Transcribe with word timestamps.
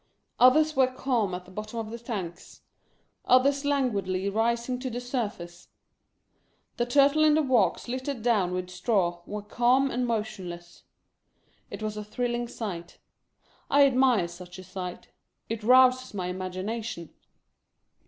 Others 0.39 0.75
were 0.75 0.87
calm 0.87 1.35
at 1.35 1.45
the 1.45 1.51
bottom 1.51 1.77
of 1.79 1.91
the 1.91 1.99
tank; 1.99 2.41
others 3.25 3.63
languidly 3.63 4.31
rising 4.31 4.79
to 4.79 4.89
the 4.89 4.99
surface. 4.99 5.67
The 6.77 6.87
Turtle 6.87 7.23
in 7.23 7.35
the 7.35 7.43
walks 7.43 7.87
littered 7.87 8.23
down 8.23 8.51
with 8.51 8.71
straw 8.71 9.21
were 9.27 9.43
calm 9.43 9.91
and 9.91 10.07
motionless. 10.07 10.85
It 11.69 11.83
was 11.83 11.97
a 11.97 12.03
thrilling 12.03 12.47
sight. 12.47 12.97
I 13.69 13.85
admire 13.85 14.27
such 14.27 14.57
a 14.57 14.63
sight. 14.63 15.09
It 15.49 15.61
rouses 15.61 16.15
my 16.15 16.29
imagination. 16.29 17.13